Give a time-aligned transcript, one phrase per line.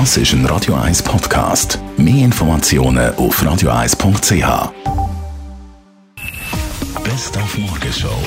[0.00, 1.78] Das ist ein Radio 1 Podcast.
[1.96, 4.72] Mehr Informationen auf radio1.ch.
[7.04, 8.18] Best auf Morgenshow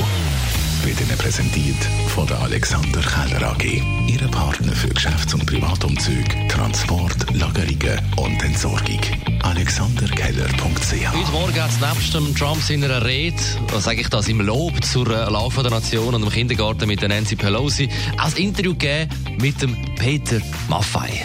[0.85, 1.75] wird Ihnen präsentiert
[2.07, 3.83] von der Alexander Keller AG.
[4.07, 9.01] Ihre Partner für Geschäfts- und Privatumzüge, Transport, Lagerungen und Entsorgung.
[9.43, 13.35] AlexanderKeller.ch Heute Morgen hat es nebst dem Trump seiner Rede,
[13.77, 17.35] sage ich das, im Lob zur äh, Lauf der Nation und im Kindergarten mit Nancy
[17.35, 19.09] Pelosi, ein Interview gegeben
[19.41, 20.39] mit dem Peter
[20.69, 21.23] Maffei.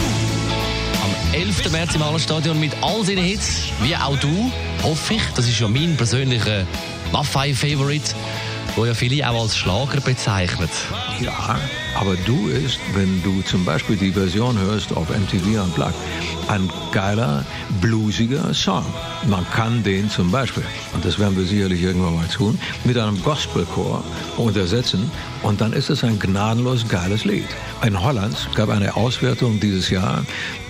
[0.00, 1.70] Am 11.
[1.70, 4.50] März im Hallenstadion mit all seinen Hits, wie auch du,
[4.82, 5.22] hoffe ich.
[5.34, 6.66] Das ist ja mein persönlicher
[7.12, 8.14] Maffei-Favorite,
[8.76, 10.70] wo ja viele auch als Schlager bezeichnet.
[11.20, 11.58] Ja,
[11.94, 15.94] aber du ist, wenn du zum Beispiel die Version hörst auf MTV Unplugged,
[16.48, 17.44] ein geiler,
[17.80, 18.84] bluesiger Song.
[19.26, 20.64] Man kann den zum Beispiel,
[20.94, 24.02] und das werden wir sicherlich irgendwann mal tun, mit einem Gospelchor
[24.36, 25.10] untersetzen
[25.42, 27.48] und dann ist es ein gnadenlos geiles Lied.
[27.84, 30.24] In Holland gab eine Auswertung dieses Jahr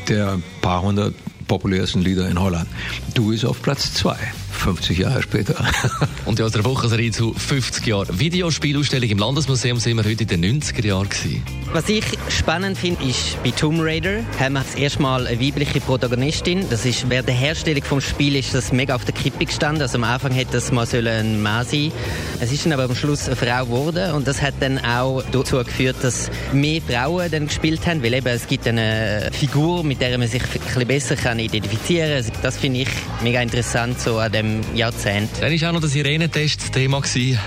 [0.09, 1.15] der paar hundert
[1.47, 2.69] populärsten Lieder in Holland.
[3.15, 4.17] Du ist auf Platz zwei.
[4.63, 5.57] 50 Jahre später.
[6.25, 10.63] Und in unserer Wochenserie zu 50 Jahren Videospielausstellung im Landesmuseum sind wir heute in den
[10.63, 11.43] 90er Jahren gewesen.
[11.73, 15.81] Was ich spannend finde, ist bei Tomb Raider haben wir das erste Mal eine weibliche
[15.81, 16.67] Protagonistin.
[16.71, 19.83] Das ist während der Herstellung vom Spiel ist das mega auf der Kippe gestanden.
[19.83, 21.91] Also am Anfang hätte das mal ein Mann sein.
[22.39, 25.57] Es ist dann aber am Schluss eine Frau geworden und das hat dann auch dazu
[25.57, 30.17] geführt, dass mehr Frauen dann gespielt haben, weil eben es gibt eine Figur, mit der
[30.19, 32.33] man sich ein bisschen besser kann identifizieren kann.
[32.43, 32.89] Das finde ich
[33.25, 35.31] mega interessant so an dem Jahrzehnt.
[35.41, 37.01] Dann war auch noch der Sirenentest das Thema.
[37.01, 37.39] Gewesen.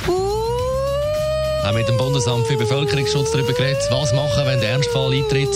[1.65, 5.49] Auch mit dem Bundesamt für Bevölkerungsschutz darüber geredet, was machen, wenn der Ernstfall eintritt.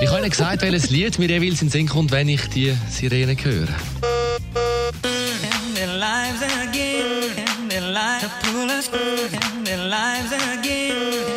[0.00, 2.76] Ich habe Ihnen gesagt, welches Lied mir jeweils in den Sinn kommt, wenn ich die
[2.90, 3.68] Sirene höre.
[10.64, 11.33] Die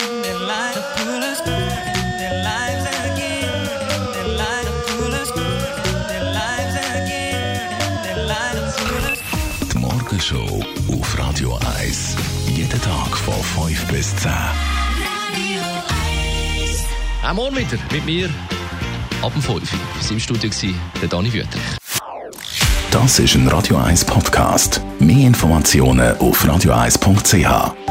[10.08, 10.64] Morgenshow
[10.94, 12.16] auf Radio 1.
[12.56, 14.32] Jeden Tag von 5 bis 10.
[17.28, 18.30] Auch morgen wieder mit mir
[19.22, 19.62] ab dem 5 Uhr.
[19.62, 20.50] Wir im Studio
[21.02, 21.62] der Dani Wüterich.
[22.90, 24.80] Das ist ein Radio 1 Podcast.
[25.00, 27.86] Mehr Informationen auf radio1.ch.